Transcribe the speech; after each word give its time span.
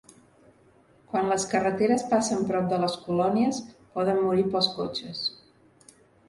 Quan 1.11 1.27
les 1.33 1.43
carreteres 1.51 2.05
passen 2.13 2.41
prop 2.53 2.71
de 2.71 2.79
les 2.85 2.95
colònies, 3.03 3.61
poden 3.99 4.19
morir 4.25 4.47
pels 4.57 4.71
cotxes. 4.81 5.23